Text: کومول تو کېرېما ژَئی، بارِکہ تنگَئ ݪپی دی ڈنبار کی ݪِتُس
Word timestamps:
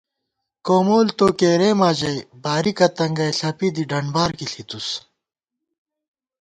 کومول 0.67 1.07
تو 1.17 1.27
کېرېما 1.39 1.89
ژَئی، 1.99 2.17
بارِکہ 2.43 2.87
تنگَئ 2.97 3.31
ݪپی 3.39 3.69
دی 3.75 3.83
ڈنبار 3.89 4.31
کی 4.37 4.45
ݪِتُس 4.51 4.87